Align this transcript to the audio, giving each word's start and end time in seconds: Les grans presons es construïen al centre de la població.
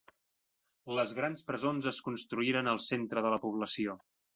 Les 1.01 1.13
grans 1.19 1.45
presons 1.51 1.91
es 1.95 2.03
construïen 2.09 2.75
al 2.75 2.85
centre 2.91 3.29
de 3.29 3.39
la 3.39 3.45
població. 3.49 4.01